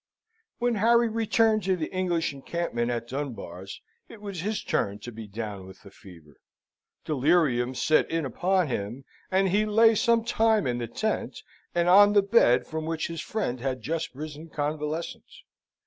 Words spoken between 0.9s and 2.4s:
returned to the English